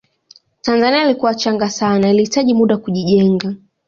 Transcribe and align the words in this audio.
tanzania 0.61 1.03
ilikuwa 1.05 1.35
changa 1.35 1.69
sana 1.69 2.09
ilihitaji 2.09 2.53
muda 2.53 2.77
kujijenga 2.77 3.53